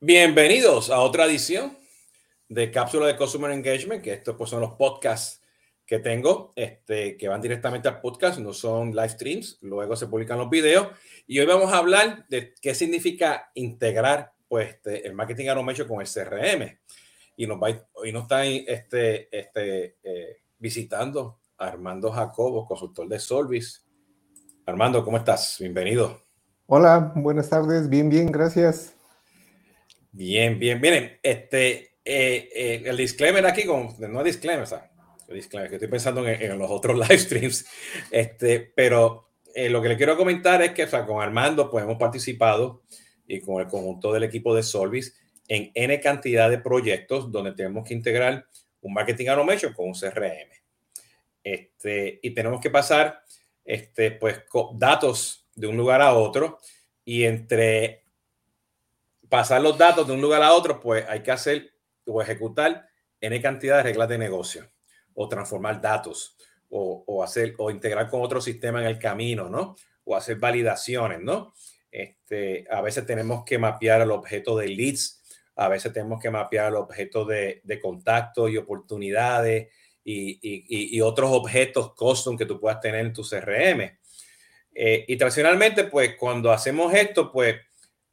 [0.00, 1.76] Bienvenidos a otra edición
[2.48, 5.42] de Cápsula de Customer Engagement, que estos pues, son los podcasts
[5.84, 10.38] que tengo, este, que van directamente al podcast, no son live streams, luego se publican
[10.38, 10.86] los videos.
[11.26, 16.00] Y hoy vamos a hablar de qué significa integrar pues, este, el marketing automation con
[16.00, 16.78] el CRM.
[17.34, 23.84] Y nos, va, hoy nos está este, este, eh, visitando Armando Jacobo, consultor de Solvis.
[24.64, 25.56] Armando, ¿cómo estás?
[25.58, 26.22] Bienvenido.
[26.66, 28.94] Hola, buenas tardes, bien, bien, gracias.
[30.18, 30.80] Bien, bien.
[30.80, 34.90] Miren, este, eh, eh, el disclaimer aquí, con, no disclaimer, o sea,
[35.28, 37.64] disclaimer, que estoy pensando en, los otros live streams,
[38.10, 41.84] este, pero eh, lo que le quiero comentar es que o sea, con Armando pues
[41.84, 42.82] hemos participado
[43.28, 47.86] y con el conjunto del equipo de Solvis en N cantidad de proyectos donde tenemos
[47.86, 48.44] que integrar
[48.80, 50.50] un marketing automation con un CRM.
[51.44, 53.22] Este, y tenemos que pasar
[53.64, 54.42] este, pues,
[54.74, 56.58] datos de un lugar a otro
[57.04, 58.07] y entre
[59.28, 61.72] pasar los datos de un lugar a otro, pues hay que hacer
[62.06, 62.88] o ejecutar
[63.20, 64.70] N cantidad de reglas de negocio
[65.14, 66.36] o transformar datos
[66.70, 69.74] o, hacer o integrar con otro sistema en el camino, ¿no?
[70.04, 71.54] O hacer validaciones, ¿no?
[71.90, 75.22] Este, a veces tenemos que mapear el objeto de leads,
[75.56, 79.68] a veces tenemos que mapear el objeto de, de contactos y oportunidades
[80.04, 80.38] y,
[80.96, 83.98] y, otros objetos custom que tú puedas tener en tu CRM.
[84.74, 87.56] Eh, y tradicionalmente, pues cuando hacemos esto, pues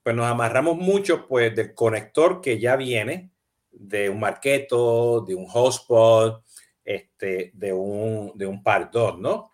[0.05, 3.31] pues nos amarramos mucho pues del conector que ya viene
[3.71, 6.45] de un Marketo, de un Hotspot,
[6.83, 9.53] este, de un, de un Pardot, ¿no?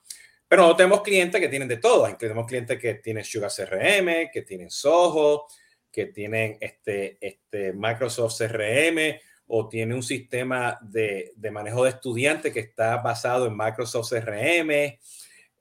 [0.50, 2.06] Pero no tenemos clientes que tienen de todo.
[2.18, 5.48] Tenemos clientes que tienen Sugar CRM, que tienen Soho,
[5.90, 12.52] que tienen este, este Microsoft CRM o tiene un sistema de, de manejo de estudiantes
[12.52, 15.00] que está basado en Microsoft CRM, eh,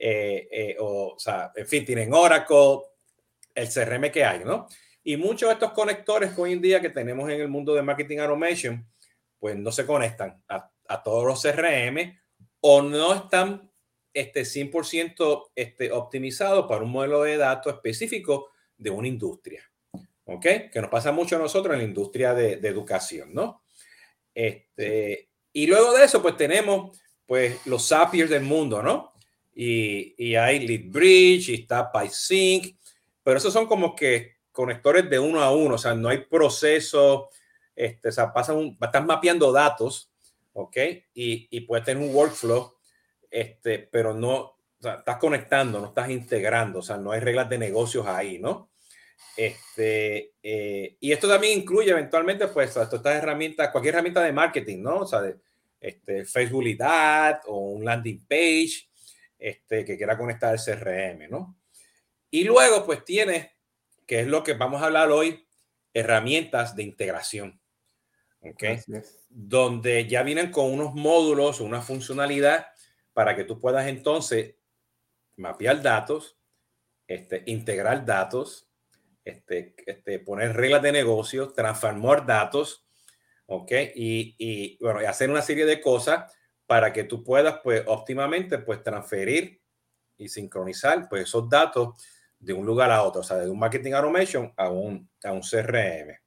[0.00, 2.89] eh, o, o sea, en fin, tienen Oracle,
[3.54, 4.68] el CRM que hay, ¿no?
[5.02, 7.82] Y muchos de estos conectores que hoy en día que tenemos en el mundo de
[7.82, 8.86] marketing automation,
[9.38, 12.18] pues no se conectan a, a todos los CRM
[12.60, 13.70] o no están
[14.12, 19.64] este, 100% este, optimizados para un modelo de datos específico de una industria.
[20.24, 20.42] ¿Ok?
[20.72, 23.64] Que nos pasa mucho a nosotros en la industria de, de educación, ¿no?
[24.32, 29.12] Este, y luego de eso, pues tenemos pues los Zapiers del mundo, ¿no?
[29.54, 32.76] Y, y hay LeadBridge y está PySync
[33.22, 37.30] pero esos son como que conectores de uno a uno, o sea, no hay proceso,
[37.74, 40.12] este, o sea, pasan estás mapeando datos,
[40.52, 40.76] ¿ok?
[41.14, 42.74] Y, y puedes tener un workflow,
[43.30, 47.48] este, pero no, o sea, estás conectando, no estás integrando, o sea, no hay reglas
[47.48, 48.70] de negocios ahí, ¿no?
[49.36, 54.98] Este, eh, y esto también incluye eventualmente, pues, estas herramientas, cualquier herramienta de marketing, ¿no?
[54.98, 55.36] O sea, de,
[55.80, 56.64] este, Facebook
[57.46, 58.88] o un landing page,
[59.38, 61.56] este, que quiera conectar al CRM, ¿no?
[62.30, 63.50] Y luego, pues tienes,
[64.06, 65.46] que es lo que vamos a hablar hoy,
[65.92, 67.60] herramientas de integración.
[68.42, 68.64] ¿Ok?
[69.28, 72.66] Donde ya vienen con unos módulos, una funcionalidad
[73.12, 74.54] para que tú puedas entonces
[75.36, 76.38] mapear datos,
[77.06, 78.68] este, integrar datos,
[79.24, 82.86] este, este, poner reglas de negocio, transformar datos,
[83.46, 83.72] ¿ok?
[83.94, 86.32] Y, y, bueno, hacer una serie de cosas
[86.66, 89.60] para que tú puedas, pues, óptimamente, pues, transferir
[90.16, 92.02] y sincronizar, pues, esos datos
[92.40, 95.42] de un lugar a otro, o sea, de un marketing automation a un, a un
[95.42, 96.18] CRM.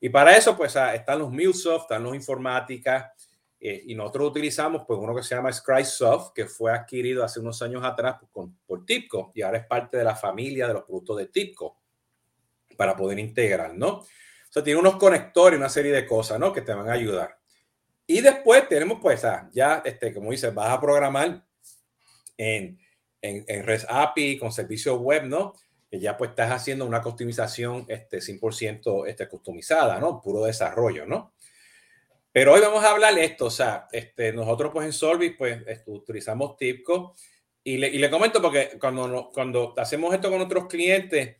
[0.00, 3.10] Y para eso, pues, ah, están los MuleSoft, están los informáticas,
[3.60, 7.62] eh, y nosotros utilizamos, pues, uno que se llama Scribesoft, que fue adquirido hace unos
[7.62, 11.18] años atrás por, por Tipco, y ahora es parte de la familia de los productos
[11.18, 11.80] de Tipco,
[12.76, 13.98] para poder integrar, ¿no?
[13.98, 14.06] O
[14.50, 16.52] sea, tiene unos conectores, una serie de cosas, ¿no?
[16.52, 17.38] Que te van a ayudar.
[18.06, 21.46] Y después tenemos, pues, ah, ya, este, como dices, vas a programar
[22.36, 22.78] en
[23.24, 25.54] en, en REST API, con servicios web, ¿no?
[25.90, 30.20] Que ya pues estás haciendo una customización este, 100% este, customizada, ¿no?
[30.20, 31.32] Puro desarrollo, ¿no?
[32.30, 35.62] Pero hoy vamos a hablar de esto, o sea, este, nosotros pues en Solvis pues
[35.86, 37.14] utilizamos Tipco
[37.62, 41.36] y le, y le comento porque cuando, cuando hacemos esto con otros clientes,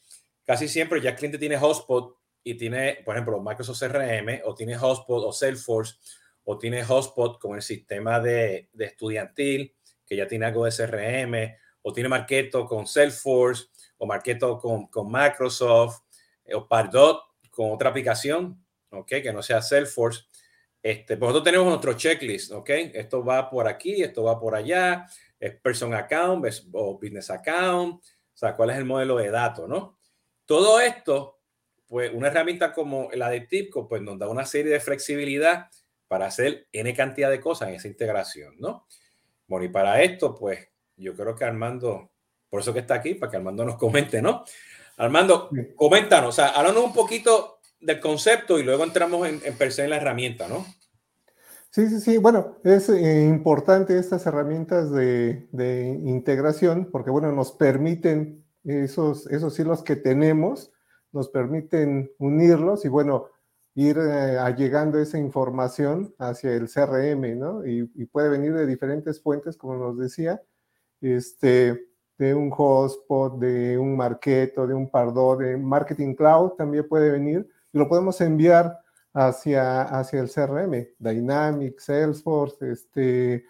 [0.47, 4.77] casi siempre ya el cliente tiene Hotspot y tiene, por ejemplo, Microsoft CRM o tiene
[4.77, 5.97] Hotspot o Salesforce
[6.45, 9.75] o tiene Hotspot con el sistema de, de estudiantil
[10.07, 13.67] que ya tiene algo de CRM o tiene Marketo con Salesforce,
[13.99, 16.01] o Marketo con, con Microsoft,
[16.45, 17.21] eh, o Pardot
[17.51, 19.07] con otra aplicación, ¿ok?
[19.07, 20.23] Que no sea Salesforce.
[20.83, 22.71] Este, pues nosotros tenemos nuestro checklist, ¿ok?
[22.95, 25.07] Esto va por aquí, esto va por allá,
[25.39, 29.99] es person account o business account, o sea, cuál es el modelo de datos, ¿no?
[30.47, 31.41] Todo esto,
[31.87, 35.69] pues una herramienta como la de Tipco, pues nos da una serie de flexibilidad
[36.09, 38.87] para hacer N cantidad de cosas en esa integración, ¿no?
[39.47, 42.11] Bueno, y para esto, pues yo creo que Armando,
[42.49, 44.45] por eso que está aquí, para que Armando nos comente, ¿no?
[44.97, 49.73] Armando, coméntanos, o sea, háblanos un poquito del concepto y luego entramos en, en per
[49.73, 50.65] se en la herramienta, ¿no?
[51.75, 52.19] Sí, sí, sí.
[52.19, 59.83] Bueno, es eh, importante estas herramientas de, integración porque, bueno, nos permiten esos, esos hilos
[59.83, 60.71] que tenemos,
[61.11, 63.27] nos permiten unirlos y, bueno,
[63.75, 67.67] ir eh, allegando esa información hacia el CRM, ¿no?
[67.67, 70.41] Y, puede venir de diferentes fuentes, como nos decía,
[71.05, 71.87] este,
[72.19, 77.49] de un hotspot, de un marketo, de un pardo, de marketing cloud también puede venir
[77.73, 78.79] y lo podemos enviar
[79.13, 83.45] hacia, hacia el CRM, Dynamics, Salesforce, este,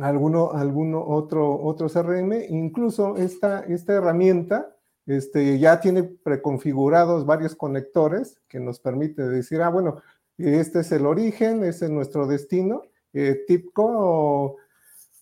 [0.00, 8.40] alguno, alguno otro, otro CRM, incluso esta, esta herramienta este, ya tiene preconfigurados varios conectores
[8.48, 10.02] que nos permite decir, ah, bueno,
[10.36, 12.82] este es el origen, este es nuestro destino.
[13.12, 14.56] Eh, TIPCO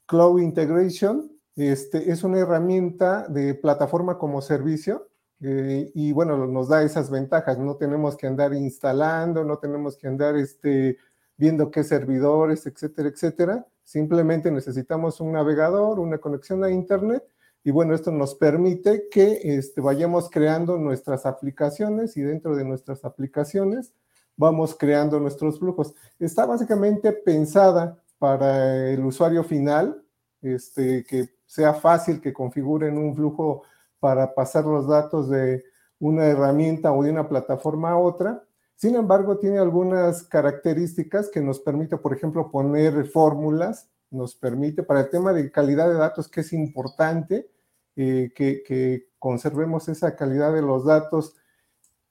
[0.06, 5.08] Cloud Integration este, es una herramienta de plataforma como servicio
[5.40, 7.58] eh, y bueno, nos da esas ventajas.
[7.58, 10.98] No tenemos que andar instalando, no tenemos que andar este,
[11.36, 13.66] viendo qué servidores, etcétera, etcétera.
[13.82, 17.24] Simplemente necesitamos un navegador, una conexión a Internet
[17.62, 23.04] y bueno, esto nos permite que este, vayamos creando nuestras aplicaciones y dentro de nuestras
[23.04, 23.94] aplicaciones
[24.36, 25.94] vamos creando nuestros flujos.
[26.18, 30.02] Está básicamente pensada para el usuario final,
[30.40, 33.64] este, que sea fácil que configuren un flujo
[34.00, 35.62] para pasar los datos de
[35.98, 38.42] una herramienta o de una plataforma a otra.
[38.76, 45.00] Sin embargo, tiene algunas características que nos permite, por ejemplo, poner fórmulas, nos permite para
[45.00, 47.50] el tema de calidad de datos, que es importante
[47.94, 51.36] eh, que, conservemos esa calidad de los datos,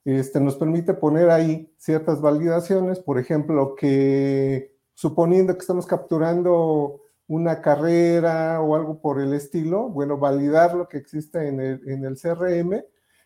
[0.06, 7.62] este, nos permite poner ahí ciertas validaciones, por ejemplo, que suponiendo que estamos capturando una
[7.62, 12.84] carrera o algo por el estilo, bueno, validar lo que existe en el, en CRM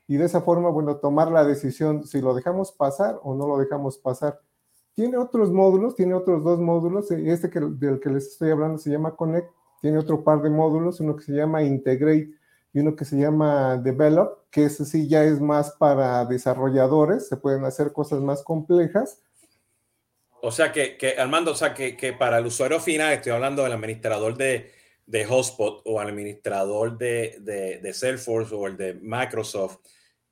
[0.07, 3.57] y de esa forma, bueno, tomar la decisión si lo dejamos pasar o no lo
[3.57, 4.39] dejamos pasar.
[4.93, 8.89] Tiene otros módulos, tiene otros dos módulos, este que, del que les estoy hablando se
[8.89, 9.49] llama Connect,
[9.81, 12.31] tiene otro par de módulos, uno que se llama Integrate
[12.73, 17.37] y uno que se llama Develop, que ese sí ya es más para desarrolladores, se
[17.37, 19.21] pueden hacer cosas más complejas
[20.47, 23.63] o sea que, que Armando, o sea que, que, para el usuario final, estoy hablando
[23.63, 24.71] del administrador de,
[25.05, 29.79] de Hotspot o administrador de, de, de, Salesforce o el de Microsoft,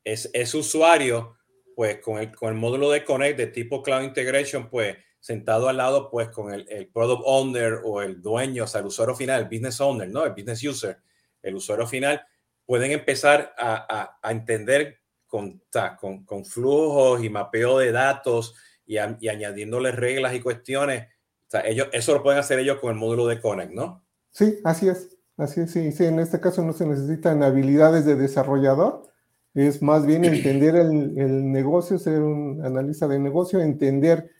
[0.02, 1.36] es, es usuario,
[1.74, 5.76] pues con el, con el módulo de Connect de tipo Cloud Integration, pues sentado al
[5.76, 9.42] lado, pues con el, el, Product Owner o el dueño, o sea, el usuario final,
[9.42, 10.24] el Business Owner, ¿no?
[10.24, 10.96] El Business User,
[11.42, 12.26] el usuario final,
[12.64, 15.62] pueden empezar a, a, a entender con,
[16.00, 18.54] con, con flujos y mapeo de datos
[18.86, 21.04] y, añadiéndole reglas y cuestiones.
[21.04, 24.04] O sea, ellos, eso lo pueden hacer ellos con el módulo de Connect, ¿no?
[24.30, 25.16] Sí, así es.
[25.36, 26.04] Así es, sí, sí.
[26.04, 29.02] En este caso no se necesitan habilidades de desarrollador,
[29.54, 34.30] es más bien entender el, el negocio, ser un analista de negocio, entender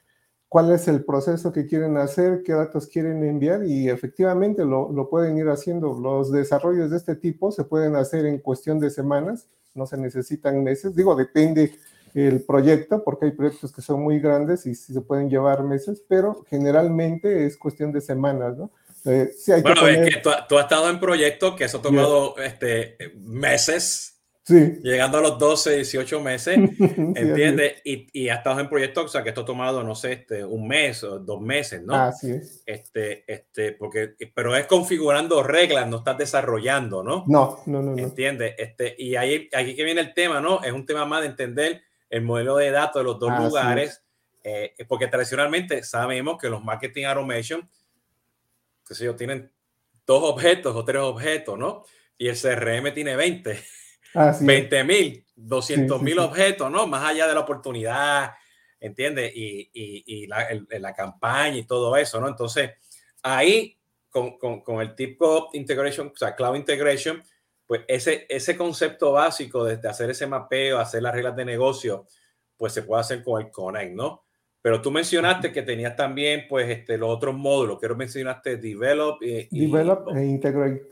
[0.48, 5.10] cuál es el proceso que quieren hacer, qué datos quieren enviar y efectivamente lo, lo,
[5.10, 5.98] pueden ir haciendo.
[5.98, 10.62] Los desarrollos de este tipo se pueden hacer en cuestión de semanas, no se necesitan
[10.62, 10.94] meses.
[10.94, 11.72] Digo, depende
[12.24, 16.02] el proyecto, porque hay proyectos que son muy grandes y sí se pueden llevar meses,
[16.08, 18.70] pero generalmente es cuestión de semanas, ¿no?
[19.04, 22.96] Eh, hay bueno, es que tú, has estado en proyectos que eso ha tomado este,
[23.14, 24.78] meses, sí.
[24.82, 27.74] llegando a los 12, 18 meses, ¿entiendes?
[27.84, 30.44] y, y has estado en proyectos, o sea, que esto ha tomado, no sé, este,
[30.44, 31.94] un mes o dos meses, ¿no?
[31.94, 32.62] Así es.
[32.66, 37.24] Este, este, porque, pero es configurando reglas, no estás desarrollando, ¿no?
[37.28, 37.92] No, no, no.
[37.92, 37.98] no.
[37.98, 38.54] ¿Entiendes?
[38.58, 40.64] Este, y ahí, aquí que viene el tema, ¿no?
[40.64, 44.02] Es un tema más de entender el modelo de datos de los dos lugares,
[44.42, 47.68] eh, porque tradicionalmente sabemos que los marketing automation,
[48.86, 49.50] que sé yo, tienen
[50.06, 51.84] dos objetos o tres objetos, ¿no?
[52.16, 53.58] Y el CRM tiene 20,
[54.40, 56.86] 20 mil, 200 mil objetos, ¿no?
[56.86, 58.32] Más allá de la oportunidad,
[58.78, 59.32] ¿entiendes?
[59.34, 60.46] Y, y, y la,
[60.78, 62.28] la, campaña y todo eso, ¿no?
[62.28, 62.70] Entonces,
[63.22, 63.76] ahí
[64.08, 67.22] con, con, con el tipo integration, o sea, cloud integration,
[67.66, 72.06] pues ese, ese concepto básico de, hacer ese mapeo, hacer las reglas de negocio,
[72.56, 74.22] pues se puede hacer con el Connect, ¿no?
[74.62, 77.78] Pero tú mencionaste que tenías también, pues, este, los otros módulos.
[77.78, 79.46] Quiero mencionaste Develop y...
[79.60, 80.82] Develop e Integrate.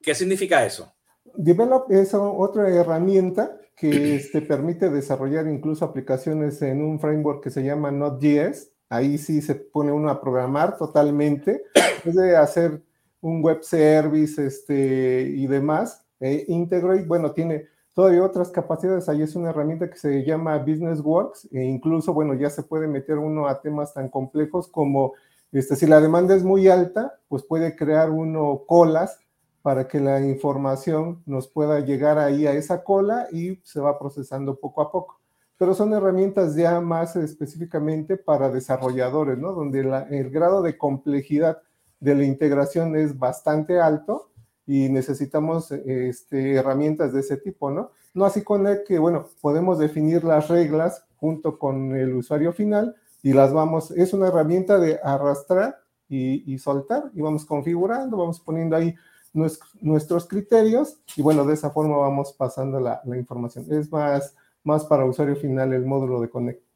[0.00, 0.92] ¿Qué significa eso?
[1.34, 7.62] Develop es otra herramienta que te permite desarrollar incluso aplicaciones en un framework que se
[7.62, 8.72] llama Node.js.
[8.88, 11.64] Ahí sí se pone uno a programar totalmente.
[12.04, 12.82] Es de hacer
[13.22, 16.04] un web service este, y demás.
[16.20, 19.08] Eh, Integrate, bueno, tiene todavía otras capacidades.
[19.08, 22.86] Ahí es una herramienta que se llama Business Works e incluso, bueno, ya se puede
[22.86, 25.14] meter uno a temas tan complejos como,
[25.52, 29.18] este, si la demanda es muy alta, pues puede crear uno colas
[29.62, 34.56] para que la información nos pueda llegar ahí a esa cola y se va procesando
[34.56, 35.20] poco a poco.
[35.56, 39.52] pero son herramientas ya más específicamente para desarrolladores, ¿no?
[39.52, 41.62] Donde el grado de complejidad
[42.02, 44.32] de la integración es bastante alto
[44.66, 47.92] y necesitamos este, herramientas de ese tipo, ¿no?
[48.12, 52.96] No así con el que, bueno, podemos definir las reglas junto con el usuario final
[53.22, 55.78] y las vamos, es una herramienta de arrastrar
[56.08, 58.94] y, soltar y vamos configurando, vamos poniendo ahí
[59.32, 63.64] nuestros criterios y bueno, de esa forma vamos pasando la, información.
[63.70, 66.71] Es más, más para usuario final el módulo de Connect.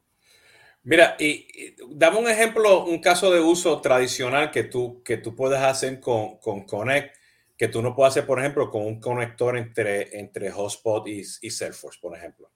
[0.87, 5.59] Mira, y, dame un ejemplo, un caso de uso tradicional que tú, que tú puedes
[5.59, 7.13] hacer con, con Connect
[7.57, 11.49] que tú no puedes hacer, por ejemplo, con un conector entre, entre Hotspot y, y
[11.49, 12.49] Salesforce, por ejemplo.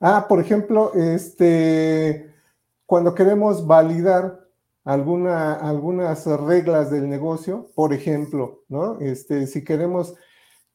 [0.00, 2.30] Ah, por ejemplo, este,
[2.84, 4.40] cuando queremos validar
[4.84, 9.00] alguna, algunas reglas del negocio, por ejemplo, ¿no?
[9.00, 10.14] Este, si queremos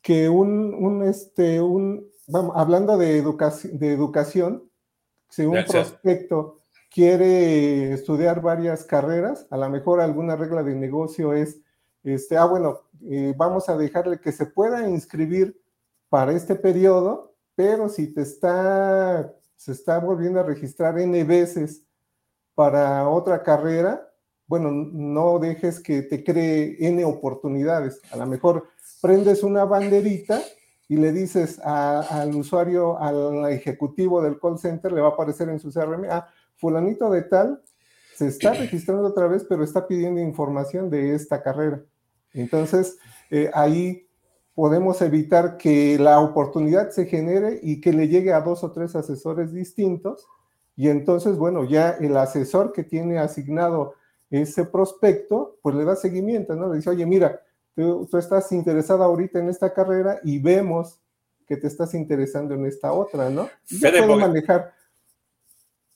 [0.01, 4.63] que un, un este, un, vamos, hablando de, educación, de educación,
[5.29, 6.56] si un prospecto
[6.89, 11.59] quiere estudiar varias carreras, a lo mejor alguna regla del negocio es
[12.03, 15.61] este, ah, bueno, eh, vamos a dejarle que se pueda inscribir
[16.07, 21.83] para este periodo, pero si te está, se está volviendo a registrar N veces
[22.55, 24.09] para otra carrera,
[24.47, 27.99] bueno, no dejes que te cree N oportunidades.
[28.11, 28.69] A lo mejor
[29.01, 30.41] prendes una banderita
[30.87, 35.59] y le dices al usuario, al ejecutivo del call center, le va a aparecer en
[35.59, 37.61] su CRM, ah, fulanito de tal,
[38.15, 41.81] se está registrando otra vez, pero está pidiendo información de esta carrera.
[42.33, 42.97] Entonces,
[43.29, 44.07] eh, ahí
[44.53, 48.95] podemos evitar que la oportunidad se genere y que le llegue a dos o tres
[48.95, 50.27] asesores distintos.
[50.75, 53.93] Y entonces, bueno, ya el asesor que tiene asignado
[54.29, 56.69] ese prospecto, pues le da seguimiento, ¿no?
[56.69, 57.39] Le dice, oye, mira,
[57.75, 60.99] tú, estás interesado ahorita en esta carrera y vemos
[61.45, 63.47] que te estás interesando en esta otra, ¿no?
[63.69, 64.73] Y ya puede manejar.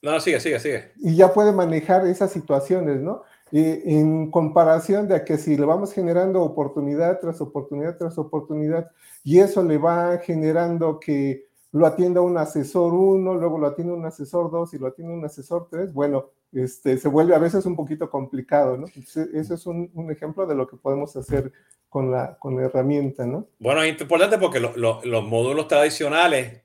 [0.02, 0.92] No, sigue, sigue, sigue.
[0.98, 3.24] Y ya puede manejar esas situaciones, ¿no?
[3.54, 8.90] en comparación de que si le vamos generando oportunidad tras oportunidad tras oportunidad
[9.24, 14.06] y eso le va generando que lo atienda un asesor uno, luego lo atiende un
[14.06, 17.76] asesor dos y lo atiende un asesor tres, bueno, este, se vuelve a veces un
[17.76, 18.88] poquito complicado, ¿no?
[18.88, 21.52] ese es un, ejemplo de lo que podemos hacer
[21.88, 23.48] con la, con la herramienta, ¿no?
[23.60, 26.62] Bueno, es importante porque los módulos tradicionales,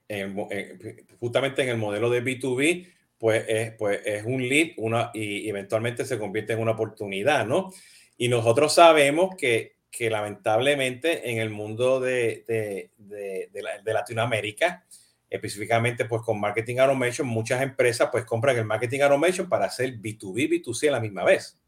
[1.20, 6.04] justamente en el modelo de B2B, pues es, pues es un lead una, y eventualmente
[6.04, 7.72] se convierte en una oportunidad, ¿no?
[8.18, 14.84] Y nosotros sabemos que, que lamentablemente en el mundo de, de, de, Latinoamérica,
[15.28, 20.62] específicamente pues con Marketing Automation, muchas empresas pues compran el Marketing Automation para hacer B2B,
[20.62, 21.58] B2C a la misma vez.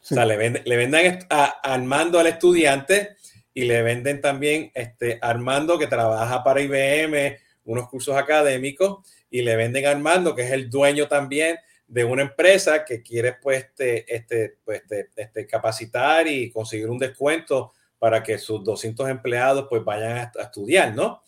[0.00, 3.16] O sea, le, venden, le venden a, Armando al estudiante
[3.54, 9.56] y le venden también este, Armando que trabaja para IBM, unos cursos académicos y le
[9.56, 11.56] venden a Armando, que es el dueño también
[11.88, 16.98] de una empresa que quiere pues, este, este, pues, este, este capacitar y conseguir un
[16.98, 21.22] descuento para que sus 200 empleados pues vayan a, estudiar, ¿no?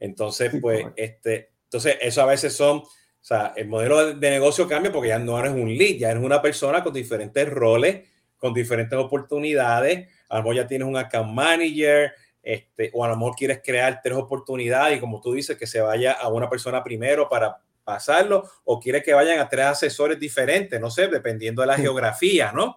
[0.00, 2.88] Entonces, pues, este, entonces eso a veces son, o
[3.20, 6.42] sea, el modelo de, negocio cambia porque ya no eres un lead, ya eres una
[6.42, 12.12] persona con diferentes roles, con diferentes oportunidades, a lo mejor ya tienes un account manager,
[12.44, 15.80] este, o a lo mejor quieres crear tres oportunidades y como tú dices, que se
[15.80, 20.80] vaya a una persona primero para pasarlo, o quieres que vayan a tres asesores diferentes,
[20.80, 22.76] no sé, dependiendo de la geografía, ¿no?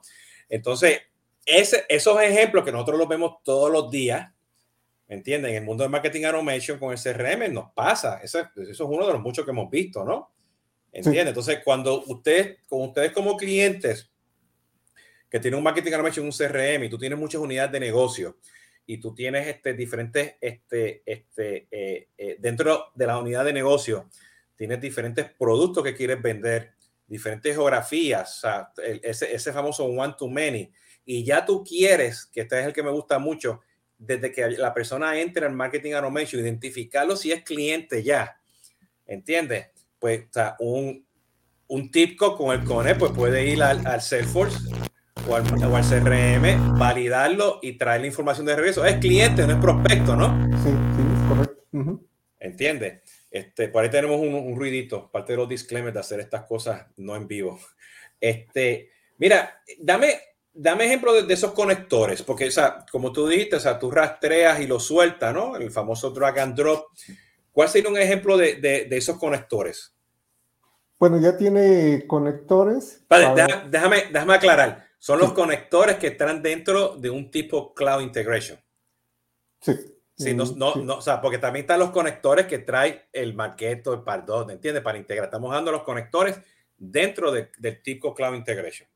[0.50, 1.02] Entonces,
[1.46, 4.32] ese, esos ejemplos que nosotros los vemos todos los días,
[5.08, 5.52] ¿me entienden?
[5.52, 9.06] En el mundo de marketing automation con el CRM nos pasa, eso, eso es uno
[9.06, 10.32] de los muchos que hemos visto, ¿no?
[10.92, 11.30] ¿Entienden?
[11.30, 14.10] Entonces, cuando ustedes, como ustedes como clientes
[15.30, 18.38] que tienen un marketing automation, un CRM y tú tienes muchas unidades de negocio,
[18.88, 24.10] y tú tienes este, diferentes, este, este, eh, eh, dentro de la unidad de negocio,
[24.56, 26.74] tienes diferentes productos que quieres vender,
[27.06, 28.72] diferentes geografías, o sea,
[29.04, 30.72] ese, ese famoso one to many,
[31.06, 33.62] y ya tú quieres, que este es el que me gusta mucho,
[33.98, 38.40] desde que la persona entre al marketing automation, identificarlo si es cliente ya,
[39.06, 39.68] ¿entiendes?
[40.00, 41.06] Pues, o sea, un,
[41.68, 44.60] un tipco con el CONE, pues puede ir al, al Salesforce
[45.30, 45.44] o al,
[45.84, 48.86] CRM, validarlo y traer la información de regreso.
[48.86, 50.28] Es cliente, no es prospecto, ¿no?
[50.64, 52.08] Sí, sí, es correcto.
[52.40, 53.02] ¿Entiendes?
[53.30, 57.16] Este, por ahí tenemos un, ruidito, parte de los disclaimers de hacer estas cosas no
[57.16, 57.60] en vivo.
[58.20, 60.20] Este, mira, dame,
[60.54, 64.62] dame ejemplo de, esos conectores, porque, o sea, como tú dijiste, o sea, tú rastreas
[64.62, 65.58] y lo sueltas, ¿no?
[65.58, 66.86] El famoso drag and drop.
[67.52, 69.94] ¿Cuál sería un ejemplo de, de, esos conectores?
[71.00, 73.04] Bueno, ya tiene conectores.
[73.70, 74.87] déjame, déjame aclarar.
[75.08, 78.60] Son los conectores que están dentro de un tipo Cloud Integration.
[79.62, 79.74] Sí.
[80.18, 83.94] Sí, no, no, no, o sea, porque también están los conectores que trae el maqueto,
[83.94, 84.84] el pardon, ¿entiendes?
[84.84, 85.28] Para integrar.
[85.28, 86.38] Estamos dando los conectores
[86.78, 88.90] dentro de, del tipo Cloud Integration.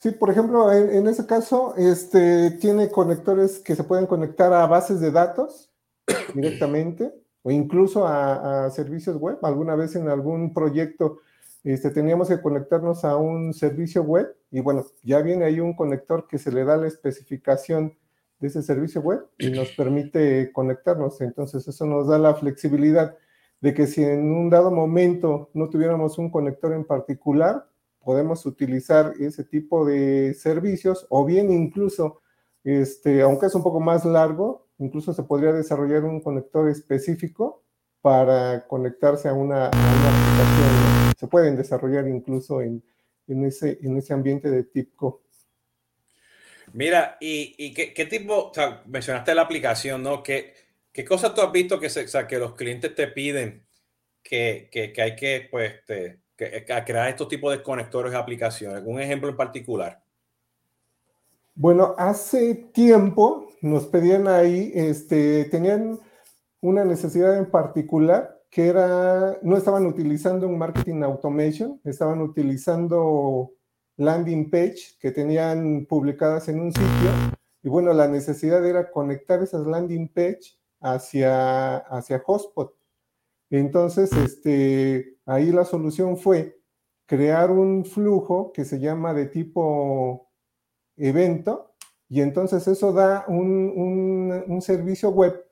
[0.00, 5.00] Sí, por ejemplo, en, ese caso, este, tiene conectores que se pueden conectar a bases
[5.00, 5.70] de datos
[6.34, 9.38] directamente o incluso a, a servicios web.
[9.44, 11.20] Alguna vez en algún proyecto
[11.62, 16.26] este, teníamos que conectarnos a un servicio web y bueno, ya viene ahí un conector
[16.26, 17.96] que se le da la especificación
[18.38, 21.20] de ese servicio web y nos permite conectarnos.
[21.20, 23.16] Entonces eso nos da la flexibilidad
[23.60, 27.66] de que si en un dado momento no tuviéramos un conector en particular,
[28.02, 32.22] podemos utilizar ese tipo de servicios o bien incluso,
[32.64, 37.62] este, aunque es un poco más largo, incluso se podría desarrollar un conector específico
[38.00, 41.12] para conectarse a una, aplicación.
[41.18, 42.82] Se pueden desarrollar incluso en,
[43.26, 45.22] en, ese, en ese ambiente de TIPCO.
[46.72, 50.22] Mira, ¿y, qué, tipo, o sea, mencionaste la aplicación, ¿no?
[50.22, 50.54] ¿Qué,
[50.92, 53.66] qué cosas tú has visto que, se, que los clientes te piden
[54.22, 55.74] que, que, hay que, pues,
[56.36, 58.82] crear estos tipos de conectores de aplicaciones?
[58.86, 60.00] ¿Un ejemplo en particular?
[61.54, 65.98] Bueno, hace tiempo nos pedían ahí, este, tenían
[66.60, 73.52] una necesidad en particular que era, no estaban utilizando un marketing automation, estaban utilizando
[73.96, 77.10] landing page que tenían publicadas en un sitio.
[77.62, 82.74] Y bueno, la necesidad era conectar esas landing page hacia, hacia Hotspot.
[83.50, 86.60] Entonces, este, ahí la solución fue
[87.06, 90.30] crear un flujo que se llama de tipo
[90.96, 91.74] evento
[92.08, 95.49] y entonces eso da un, un, un servicio web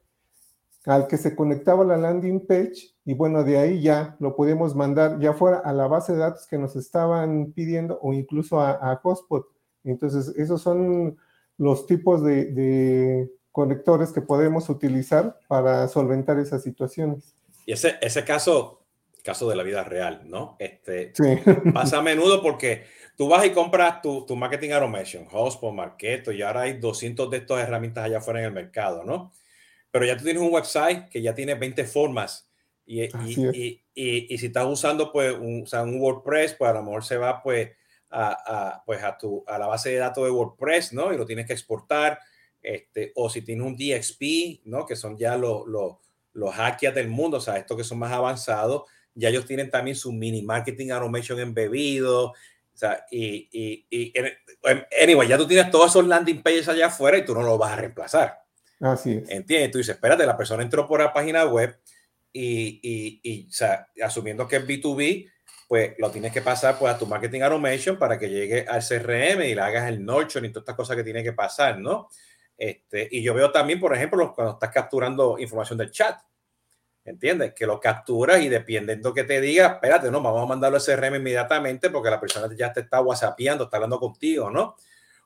[0.89, 5.21] al que se conectaba la landing page y bueno, de ahí ya lo podemos mandar
[5.21, 8.97] ya fuera a la base de datos que nos estaban pidiendo o incluso a, a
[8.97, 9.47] Hotspot.
[9.85, 11.19] Entonces, esos son
[11.59, 17.35] los tipos de, conectores que podemos utilizar para solventar esas situaciones.
[17.67, 18.87] Y ese, ese caso,
[19.25, 20.57] caso de la vida real, ¿no?
[20.59, 21.13] Este,
[21.75, 22.85] Pasa a menudo porque
[23.17, 27.39] tú vas y compras tu, tu marketing automation, Hotspot, Marketo, y ahora hay 200 de
[27.39, 29.33] estas herramientas allá afuera en el mercado, ¿no?
[29.91, 32.49] Pero ya tú tienes un website que ya tiene 20 formas
[32.89, 36.75] y, y, y, y si estás usando pues un, o sea, un, WordPress, pues a
[36.75, 37.71] lo mejor se va pues
[38.09, 41.13] a, a, pues a, tu, a la base de datos de WordPress, ¿no?
[41.13, 42.19] Y lo tienes que exportar.
[42.63, 44.87] Este, o si tienes un DXP, ¿no?
[44.87, 45.97] Que son ya los, los,
[46.33, 49.95] los hackers del mundo, o sea, estos que son más avanzados, ya ellos tienen también
[49.95, 52.29] su mini marketing automation embebido.
[52.29, 52.35] O
[52.73, 54.15] sea, y, y, y
[55.03, 57.73] anyway, ya tú tienes todos esos landing pages allá afuera y tú no lo vas
[57.73, 58.48] a reemplazar.
[58.81, 59.31] Así es.
[59.31, 59.71] ¿Entiendes?
[59.73, 61.79] Tú dices, espérate, la persona entró por la página web
[62.33, 65.31] y, y, y o sea, asumiendo que es B2B,
[65.69, 69.43] pues lo tienes que pasar pues, a tu marketing automation para que llegue al CRM
[69.43, 72.09] y le hagas el nurture y todas estas cosas que tiene que pasar, ¿no?
[72.57, 76.19] Este, y yo veo también, por ejemplo, cuando estás capturando información del chat,
[77.05, 77.53] ¿entiendes?
[77.55, 81.17] Que lo capturas y dependiendo que te diga, espérate, no, vamos a mandarlo al CRM
[81.17, 84.77] inmediatamente porque la persona ya te está whatsappeando, está hablando contigo, ¿no?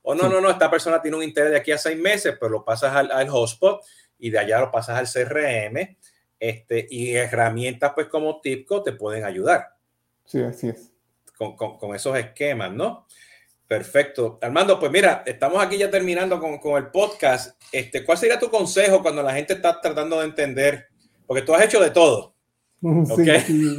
[0.02, 2.50] O no, no, no, esta persona tiene un interés de aquí a seis meses, pero
[2.50, 3.82] lo pasas al, al hotspot
[4.18, 5.96] y de allá lo pasas al CRM.
[6.38, 9.76] Este, y herramientas pues como Tipco te pueden ayudar.
[10.24, 10.92] Sí, así es.
[11.38, 13.06] Con, con, con, esos esquemas, ¿no?
[13.68, 14.38] Perfecto.
[14.42, 17.62] Armando, pues mira, estamos aquí ya terminando con, con, el podcast.
[17.70, 20.88] Este, ¿Cuál sería tu consejo cuando la gente está tratando de entender?
[21.26, 22.34] Porque tú has hecho de todo.
[22.82, 23.40] ¿okay?
[23.40, 23.76] Sí,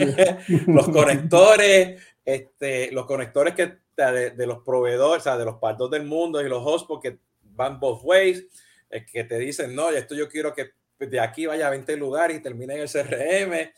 [0.48, 0.62] sí.
[0.68, 5.90] los conectores, este, los conectores que de, de, los proveedores, o sea, de los partos
[5.92, 8.46] del mundo y los hosts, porque van both ways,
[8.90, 12.38] es que te dicen, no, esto yo quiero que de aquí vaya a 20 lugares
[12.38, 13.72] y termine en el CRM,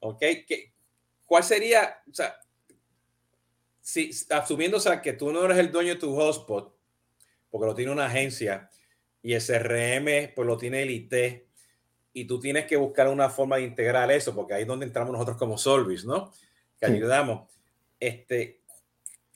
[0.00, 0.20] ¿ok?
[0.46, 0.72] ¿Qué,
[1.24, 2.38] ¿Cuál sería, o sea,
[3.80, 6.76] si, asumiendo o sea, que tú no eres el dueño de tu hotspot,
[7.50, 8.70] porque lo tiene una agencia
[9.22, 11.48] y el CRM pues lo tiene el IT,
[12.12, 15.12] y tú tienes que buscar una forma de integrar eso, porque ahí es donde entramos
[15.12, 16.32] nosotros como Solvis, ¿no?
[16.80, 16.92] Que sí.
[16.92, 17.48] ayudamos.
[18.00, 18.57] Este,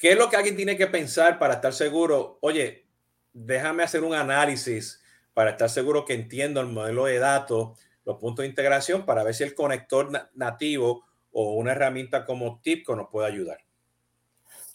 [0.03, 2.39] ¿Qué es lo que alguien tiene que pensar para estar seguro?
[2.41, 2.89] Oye,
[3.33, 5.01] déjame hacer un análisis
[5.33, 9.33] para estar seguro que entiendo el modelo de datos, los puntos de integración, para ver
[9.33, 13.59] si el conector nativo o una herramienta como TIPCO nos puede ayudar.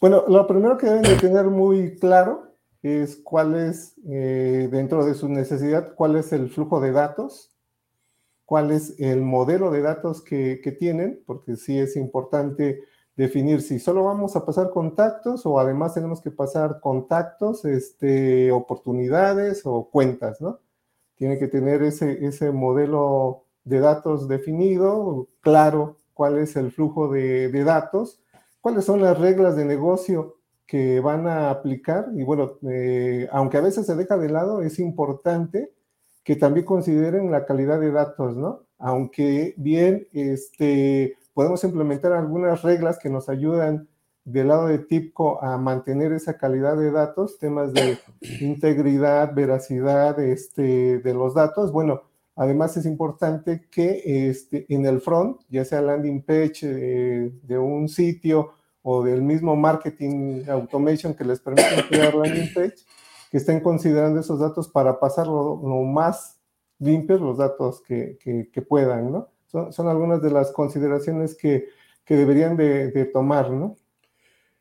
[0.00, 5.12] Bueno, lo primero que deben de tener muy claro es cuál es, eh, dentro de
[5.12, 7.54] su necesidad, cuál es el flujo de datos,
[8.46, 12.80] cuál es el modelo de datos que, que tienen, porque sí es importante
[13.18, 19.62] definir si solo vamos a pasar contactos o además tenemos que pasar contactos, este, oportunidades
[19.64, 20.60] o cuentas, ¿no?
[21.16, 27.48] Tiene que tener ese, ese modelo de datos definido, claro cuál es el flujo de,
[27.48, 28.22] de, datos,
[28.60, 33.62] cuáles son las reglas de negocio que van a aplicar y bueno, eh, aunque a
[33.62, 35.72] veces se deja de lado, es importante
[36.22, 38.62] que también consideren la calidad de datos, ¿no?
[38.78, 43.86] Aunque bien este, podemos implementar algunas reglas que nos ayudan
[44.24, 47.96] del lado de TIPCO a mantener esa calidad de datos, temas de
[48.40, 51.70] integridad, veracidad este, de los datos.
[51.70, 52.02] Bueno,
[52.34, 57.88] además es importante que este, en el front, ya sea landing page eh, de un
[57.88, 62.78] sitio o del mismo marketing automation que les permite crear landing page,
[63.30, 66.40] que estén considerando esos datos para pasar lo, más
[66.80, 68.18] limpios los datos que,
[68.52, 69.28] que, puedan, ¿no?
[69.48, 71.68] Son, son, algunas de las consideraciones que,
[72.04, 73.76] que deberían de, de tomar, ¿no?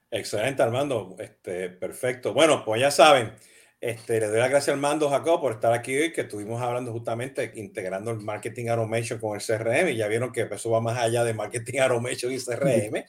[0.09, 1.15] Excelente, Armando.
[1.19, 2.33] Este, perfecto.
[2.33, 3.33] Bueno, pues ya saben,
[3.79, 6.91] este, le doy las gracias a Armando Jacob por estar aquí hoy, que estuvimos hablando
[6.91, 10.97] justamente integrando el marketing automation con el CRM y ya vieron que eso va más
[10.97, 13.03] allá de marketing automation y CRM.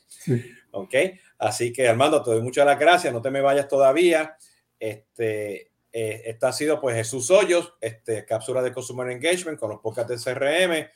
[0.73, 0.95] Ok,
[1.39, 4.37] así que Armando, te doy muchas las gracias, no te me vayas todavía.
[4.79, 9.81] Este, eh, esta ha sido pues Jesús Hoyos, este, cápsula de Consumer Engagement con los
[9.81, 10.89] podcasts de CRM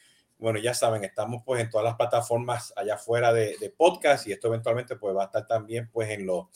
[0.43, 4.49] bueno, ya saben, estamos pues en todas las plataformas allá afuera de, podcast y esto
[4.49, 6.51] eventualmente pues va a estar también pues en, lo,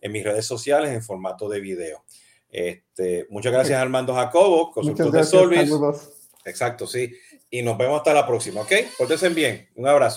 [0.00, 2.04] en mis redes sociales en formato de video.
[2.48, 5.70] Este, muchas gracias Armando Jacobo, consultor de Solvis.
[6.44, 7.12] Exacto, sí.
[7.50, 8.72] Y nos vemos hasta la próxima, ¿ok?
[8.96, 9.68] Pórtense bien.
[9.74, 10.10] Un abrazo.